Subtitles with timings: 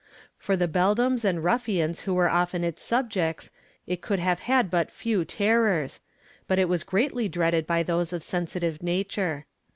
[0.39, 3.51] For the beldams and ruffians who were often its subjects
[3.85, 5.99] it could have had but few terrors,
[6.47, 9.45] but it was greatly dreaded by those of sensitive nature.